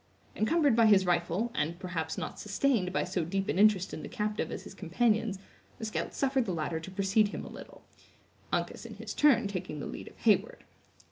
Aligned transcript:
Encumbered 0.35 0.75
by 0.75 0.87
his 0.87 1.05
rifle, 1.05 1.51
and, 1.53 1.77
perhaps, 1.77 2.17
not 2.17 2.39
sustained 2.39 2.91
by 2.91 3.03
so 3.03 3.23
deep 3.23 3.47
an 3.49 3.59
interest 3.59 3.93
in 3.93 4.01
the 4.01 4.09
captive 4.09 4.51
as 4.51 4.63
his 4.63 4.73
companions, 4.73 5.37
the 5.77 5.85
scout 5.85 6.15
suffered 6.15 6.47
the 6.47 6.51
latter 6.55 6.79
to 6.79 6.89
precede 6.89 7.27
him 7.27 7.45
a 7.45 7.49
little, 7.49 7.83
Uncas, 8.51 8.83
in 8.83 8.95
his 8.95 9.13
turn, 9.13 9.47
taking 9.47 9.79
the 9.79 9.85
lead 9.85 10.07
of 10.07 10.17
Heyward. 10.17 10.63